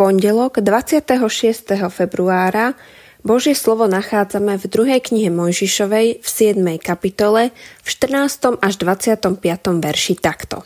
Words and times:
pondelok 0.00 0.64
26. 0.64 1.76
februára 1.92 2.72
Božie 3.20 3.52
slovo 3.52 3.84
nachádzame 3.84 4.56
v 4.56 4.64
druhej 4.64 5.00
knihe 5.04 5.28
Mojžišovej 5.28 6.24
v 6.24 6.28
7. 6.56 6.56
kapitole 6.80 7.52
v 7.84 7.88
14. 8.08 8.64
až 8.64 8.80
25. 8.80 9.28
verši 9.60 10.16
takto. 10.16 10.64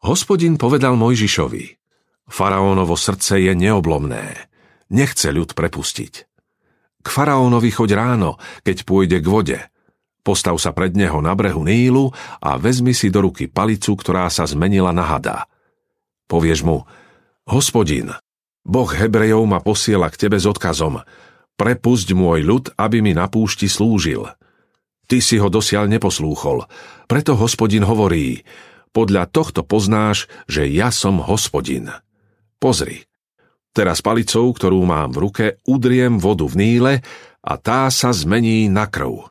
Hospodin 0.00 0.56
povedal 0.56 0.96
Mojžišovi, 0.96 1.76
faraónovo 2.32 2.96
srdce 2.96 3.36
je 3.44 3.52
neoblomné, 3.52 4.48
nechce 4.88 5.28
ľud 5.28 5.52
prepustiť. 5.52 6.12
K 7.04 7.06
faraónovi 7.12 7.68
choď 7.76 7.90
ráno, 7.92 8.40
keď 8.64 8.88
pôjde 8.88 9.20
k 9.20 9.28
vode. 9.28 9.60
Postav 10.24 10.56
sa 10.56 10.72
pred 10.72 10.96
neho 10.96 11.20
na 11.20 11.36
brehu 11.36 11.60
Nílu 11.60 12.08
a 12.40 12.56
vezmi 12.56 12.96
si 12.96 13.12
do 13.12 13.20
ruky 13.20 13.52
palicu, 13.52 14.00
ktorá 14.00 14.32
sa 14.32 14.48
zmenila 14.48 14.96
na 14.96 15.04
hada. 15.04 15.44
Povieš 16.24 16.64
mu, 16.64 16.88
hospodin, 17.50 18.14
Boh 18.62 18.86
Hebrejov 18.86 19.44
ma 19.50 19.58
posiela 19.58 20.06
k 20.12 20.26
tebe 20.26 20.38
s 20.38 20.46
odkazom. 20.46 21.02
Prepusť 21.58 22.14
môj 22.16 22.40
ľud, 22.46 22.64
aby 22.78 23.02
mi 23.04 23.12
na 23.12 23.28
púšti 23.28 23.68
slúžil. 23.68 24.30
Ty 25.10 25.18
si 25.18 25.42
ho 25.42 25.50
dosiaľ 25.50 25.90
neposlúchol. 25.90 26.64
Preto 27.10 27.34
hospodin 27.34 27.82
hovorí, 27.82 28.46
podľa 28.94 29.26
tohto 29.26 29.66
poznáš, 29.66 30.30
že 30.46 30.70
ja 30.70 30.94
som 30.94 31.18
hospodin. 31.18 31.90
Pozri, 32.62 33.06
teraz 33.74 34.02
palicou, 34.02 34.50
ktorú 34.54 34.86
mám 34.86 35.10
v 35.10 35.18
ruke, 35.18 35.46
udriem 35.66 36.22
vodu 36.22 36.46
v 36.46 36.54
Níle 36.54 36.94
a 37.42 37.52
tá 37.58 37.90
sa 37.90 38.14
zmení 38.14 38.70
na 38.70 38.86
krv. 38.86 39.26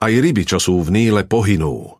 Aj 0.00 0.12
ryby, 0.12 0.48
čo 0.48 0.56
sú 0.56 0.80
v 0.80 0.92
Níle, 0.92 1.28
pohynú. 1.28 1.99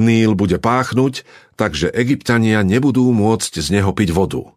Níl 0.00 0.32
bude 0.32 0.56
páchnuť, 0.56 1.24
takže 1.60 1.92
egyptania 1.92 2.64
nebudú 2.64 3.12
môcť 3.12 3.60
z 3.60 3.68
neho 3.76 3.92
piť 3.92 4.16
vodu. 4.16 4.48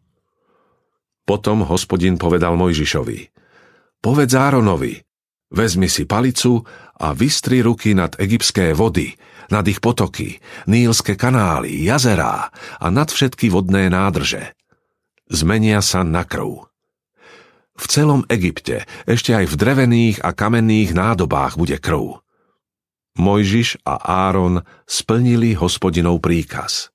Potom 1.28 1.66
hospodin 1.67 2.16
povedal 2.16 2.55
Mojžišovi, 2.55 3.19
povedz 4.00 4.31
Áronovi, 4.38 5.02
vezmi 5.52 5.91
si 5.91 6.08
palicu 6.08 6.63
a 7.02 7.11
vystri 7.11 7.59
ruky 7.66 7.97
nad 7.97 8.16
egyptské 8.16 8.72
vody, 8.72 9.11
nad 9.52 9.66
ich 9.67 9.83
potoky, 9.83 10.39
nílske 10.66 11.19
kanály, 11.19 11.83
jazerá 11.83 12.50
a 12.80 12.86
nad 12.88 13.11
všetky 13.11 13.52
vodné 13.52 13.91
nádrže. 13.91 14.56
Zmenia 15.28 15.81
sa 15.81 16.06
na 16.06 16.23
krv. 16.23 16.69
V 17.75 17.86
celom 17.91 18.23
Egypte, 18.31 18.88
ešte 19.03 19.36
aj 19.36 19.52
v 19.52 19.56
drevených 19.59 20.17
a 20.23 20.31
kamenných 20.31 20.95
nádobách 20.95 21.59
bude 21.59 21.75
krv. 21.75 22.23
Mojžiš 23.16 23.83
a 23.88 23.95
Áron 24.27 24.59
splnili 24.83 25.55
hospodinov 25.55 26.19
príkaz. 26.19 26.91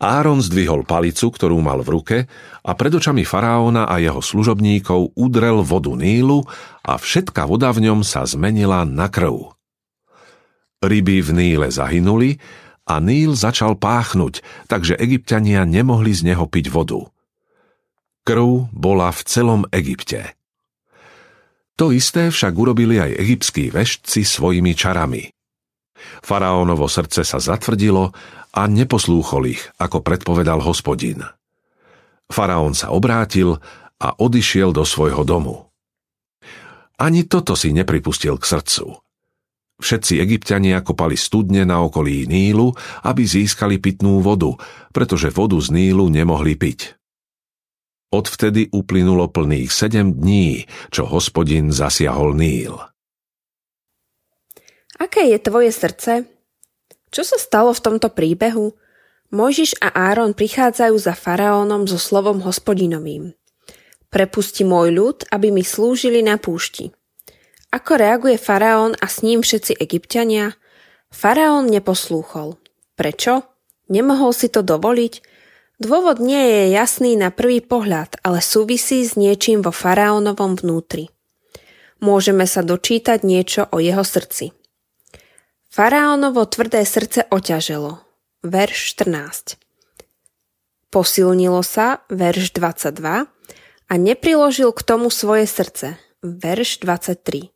Áron 0.00 0.42
zdvihol 0.42 0.84
palicu, 0.84 1.32
ktorú 1.32 1.64
mal 1.64 1.80
v 1.80 1.88
ruke 1.88 2.18
a 2.60 2.70
pred 2.76 2.92
očami 2.92 3.24
faraóna 3.24 3.88
a 3.88 4.02
jeho 4.02 4.20
služobníkov 4.20 5.16
udrel 5.16 5.64
vodu 5.64 5.94
Nílu 5.96 6.44
a 6.84 6.98
všetka 7.00 7.48
voda 7.48 7.72
v 7.72 7.88
ňom 7.88 8.00
sa 8.04 8.26
zmenila 8.28 8.84
na 8.84 9.08
krv. 9.08 9.54
Ryby 10.84 11.16
v 11.24 11.30
Níle 11.32 11.68
zahynuli 11.72 12.36
a 12.84 13.00
Níl 13.00 13.32
začal 13.32 13.80
páchnuť, 13.80 14.44
takže 14.68 15.00
egyptiania 15.00 15.64
nemohli 15.64 16.12
z 16.12 16.32
neho 16.32 16.44
piť 16.44 16.68
vodu. 16.68 17.08
Krv 18.28 18.68
bola 18.72 19.08
v 19.08 19.20
celom 19.24 19.62
Egypte. 19.72 20.36
To 21.74 21.90
isté 21.90 22.30
však 22.30 22.54
urobili 22.54 23.02
aj 23.02 23.18
egyptskí 23.18 23.74
veštci 23.74 24.22
svojimi 24.22 24.78
čarami. 24.78 25.34
Faraónovo 26.22 26.86
srdce 26.86 27.26
sa 27.26 27.42
zatvrdilo 27.42 28.14
a 28.54 28.62
neposlúchol 28.70 29.50
ich, 29.50 29.62
ako 29.82 29.98
predpovedal 30.04 30.62
hospodin. 30.62 31.26
Faraón 32.30 32.78
sa 32.78 32.94
obrátil 32.94 33.58
a 33.98 34.08
odišiel 34.14 34.70
do 34.70 34.86
svojho 34.86 35.26
domu. 35.26 35.66
Ani 36.94 37.26
toto 37.26 37.58
si 37.58 37.74
nepripustil 37.74 38.38
k 38.38 38.44
srdcu. 38.46 38.94
Všetci 39.82 40.22
egyptiania 40.22 40.78
kopali 40.86 41.18
studne 41.18 41.66
na 41.66 41.82
okolí 41.82 42.30
Nílu, 42.30 42.70
aby 43.02 43.26
získali 43.26 43.82
pitnú 43.82 44.22
vodu, 44.22 44.54
pretože 44.94 45.34
vodu 45.34 45.58
z 45.58 45.74
Nílu 45.74 46.06
nemohli 46.06 46.54
piť. 46.54 46.94
Odvtedy 48.14 48.70
uplynulo 48.70 49.26
plných 49.26 49.74
sedem 49.74 50.14
dní, 50.14 50.70
čo 50.94 51.02
hospodin 51.02 51.74
zasiahol 51.74 52.38
Níl. 52.38 52.78
Aké 55.02 55.26
je 55.34 55.38
tvoje 55.42 55.74
srdce? 55.74 56.22
Čo 57.10 57.26
sa 57.26 57.42
stalo 57.42 57.74
v 57.74 57.82
tomto 57.82 58.14
príbehu? 58.14 58.78
Mojžiš 59.34 59.82
a 59.82 59.90
Áron 60.14 60.30
prichádzajú 60.30 60.94
za 60.94 61.18
faraónom 61.18 61.90
so 61.90 61.98
slovom 61.98 62.38
hospodinovým. 62.46 63.34
Prepusti 64.14 64.62
môj 64.62 64.94
ľud, 64.94 65.18
aby 65.34 65.50
mi 65.50 65.66
slúžili 65.66 66.22
na 66.22 66.38
púšti. 66.38 66.94
Ako 67.74 67.98
reaguje 67.98 68.38
faraón 68.38 68.94
a 68.94 69.10
s 69.10 69.26
ním 69.26 69.42
všetci 69.42 69.82
egyptiania? 69.82 70.54
Faraón 71.10 71.66
neposlúchol. 71.66 72.62
Prečo? 72.94 73.42
Nemohol 73.90 74.30
si 74.30 74.46
to 74.54 74.62
dovoliť? 74.62 75.33
Dôvod 75.82 76.22
nie 76.22 76.38
je 76.38 76.62
jasný 76.70 77.18
na 77.18 77.34
prvý 77.34 77.58
pohľad, 77.58 78.22
ale 78.22 78.38
súvisí 78.38 79.02
s 79.02 79.18
niečím 79.18 79.62
vo 79.62 79.74
faraónovom 79.74 80.54
vnútri. 80.54 81.10
Môžeme 81.98 82.46
sa 82.46 82.62
dočítať 82.62 83.26
niečo 83.26 83.66
o 83.70 83.82
jeho 83.82 84.02
srdci. 84.02 84.54
Faraónovo 85.70 86.46
tvrdé 86.46 86.86
srdce 86.86 87.26
oťaželo. 87.26 87.98
Verš 88.46 88.94
14. 88.98 89.58
Posilnilo 90.94 91.64
sa, 91.66 92.06
verš 92.06 92.54
22, 92.54 93.26
a 93.84 93.94
nepriložil 93.94 94.70
k 94.70 94.80
tomu 94.82 95.10
svoje 95.10 95.46
srdce, 95.50 95.98
verš 96.22 96.82
23. 96.82 97.53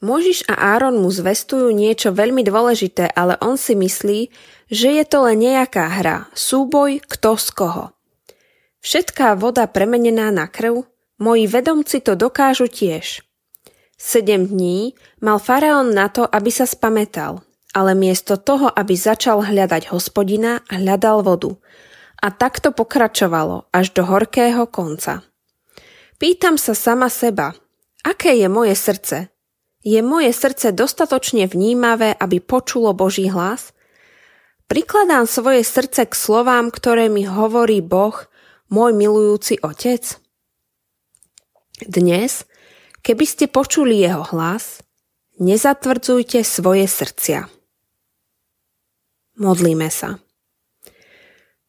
Možiš 0.00 0.48
a 0.48 0.76
Áron 0.76 0.96
mu 0.96 1.12
zvestujú 1.12 1.68
niečo 1.72 2.16
veľmi 2.16 2.40
dôležité, 2.40 3.12
ale 3.12 3.36
on 3.44 3.60
si 3.60 3.76
myslí, 3.76 4.32
že 4.72 4.88
je 4.96 5.04
to 5.04 5.28
len 5.28 5.44
nejaká 5.44 6.00
hra, 6.00 6.32
súboj 6.32 7.04
kto 7.04 7.36
z 7.36 7.48
koho. 7.52 7.84
Všetká 8.80 9.36
voda 9.36 9.68
premenená 9.68 10.32
na 10.32 10.48
krv, 10.48 10.88
moji 11.20 11.44
vedomci 11.44 12.00
to 12.00 12.16
dokážu 12.16 12.64
tiež– 12.64 13.20
Sedem 14.00 14.48
dní 14.48 14.96
mal 15.20 15.36
faraón 15.36 15.92
na 15.92 16.08
to, 16.08 16.24
aby 16.24 16.48
sa 16.48 16.64
spametal, 16.64 17.44
ale 17.76 17.92
miesto 17.92 18.40
toho, 18.40 18.72
aby 18.72 18.96
začal 18.96 19.44
hľadať 19.44 19.92
hospodina, 19.92 20.64
hľadal 20.72 21.20
vodu. 21.20 21.52
A 22.24 22.32
takto 22.32 22.72
pokračovalo 22.72 23.68
až 23.68 23.92
do 23.92 24.08
horkého 24.08 24.64
konca. 24.72 25.20
Pýtam 26.16 26.56
sa 26.56 26.72
sama 26.72 27.12
seba, 27.12 27.52
aké 28.00 28.40
je 28.40 28.48
moje 28.48 28.72
srdce? 28.72 29.28
Je 29.80 30.00
moje 30.04 30.32
srdce 30.32 30.76
dostatočne 30.76 31.48
vnímavé, 31.48 32.12
aby 32.12 32.40
počulo 32.40 32.92
Boží 32.92 33.32
hlas? 33.32 33.72
Prikladám 34.68 35.24
svoje 35.26 35.64
srdce 35.64 36.06
k 36.06 36.14
slovám, 36.14 36.68
ktoré 36.68 37.08
mi 37.08 37.24
hovorí 37.26 37.80
Boh, 37.80 38.14
môj 38.68 38.92
milujúci 38.94 39.58
Otec? 39.64 40.20
Dnes 41.80 42.44
Keby 43.00 43.24
ste 43.24 43.48
počuli 43.48 44.04
jeho 44.04 44.20
hlas, 44.28 44.84
nezatvrdzujte 45.40 46.44
svoje 46.44 46.84
srdcia. 46.84 47.48
Modlíme 49.40 49.88
sa. 49.88 50.20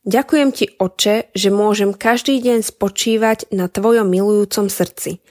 Ďakujem 0.03 0.49
ti, 0.51 0.65
Oče, 0.75 1.31
že 1.31 1.49
môžem 1.53 1.95
každý 1.95 2.43
deň 2.43 2.67
spočívať 2.67 3.53
na 3.55 3.71
tvojom 3.71 4.11
milujúcom 4.11 4.67
srdci. 4.67 5.23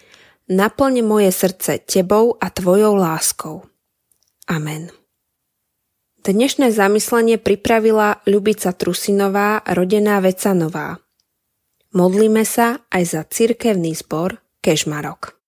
Naplň 0.51 1.07
moje 1.07 1.31
srdce 1.31 1.79
tebou 1.79 2.35
a 2.35 2.51
tvojou 2.51 2.99
láskou. 2.99 3.71
Amen. 4.51 4.91
Dnešné 6.27 6.75
zamyslenie 6.75 7.39
pripravila 7.39 8.19
Ľubica 8.27 8.75
Trusinová, 8.75 9.63
rodená 9.63 10.19
Vecanová. 10.19 10.99
Modlíme 11.95 12.43
sa 12.43 12.83
aj 12.91 13.03
za 13.15 13.23
cirkevný 13.31 13.95
zbor 13.95 14.43
Kežmarok. 14.59 15.39